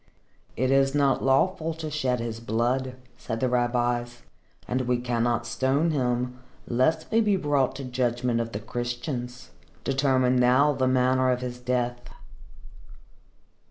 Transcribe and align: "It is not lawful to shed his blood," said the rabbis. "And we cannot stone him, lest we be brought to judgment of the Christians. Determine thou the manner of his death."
"It 0.57 0.71
is 0.71 0.95
not 0.95 1.21
lawful 1.23 1.75
to 1.75 1.91
shed 1.91 2.19
his 2.19 2.39
blood," 2.39 2.95
said 3.19 3.39
the 3.39 3.47
rabbis. 3.47 4.23
"And 4.67 4.81
we 4.87 4.97
cannot 4.97 5.45
stone 5.45 5.91
him, 5.91 6.39
lest 6.67 7.05
we 7.11 7.21
be 7.21 7.35
brought 7.35 7.75
to 7.75 7.83
judgment 7.83 8.39
of 8.41 8.51
the 8.51 8.59
Christians. 8.61 9.51
Determine 9.83 10.37
thou 10.37 10.73
the 10.73 10.87
manner 10.87 11.29
of 11.29 11.41
his 11.41 11.59
death." 11.59 12.01